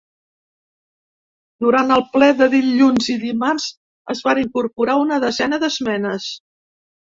[1.65, 3.67] Durant el ple de dilluns i dimarts,
[4.15, 6.33] es van incorporar una desena d’esmenes.